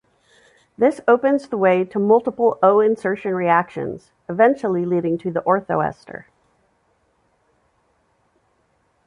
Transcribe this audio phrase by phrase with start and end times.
[0.79, 6.23] This opens the way to multiple O-insertion reactions, eventually leading to the orthoester.